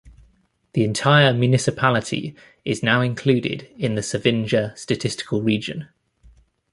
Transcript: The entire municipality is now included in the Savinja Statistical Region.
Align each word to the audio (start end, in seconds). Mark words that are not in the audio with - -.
The 0.73 0.83
entire 0.83 1.31
municipality 1.31 2.35
is 2.65 2.81
now 2.81 3.01
included 3.01 3.69
in 3.77 3.93
the 3.93 4.01
Savinja 4.01 4.75
Statistical 4.75 5.43
Region. 5.43 5.89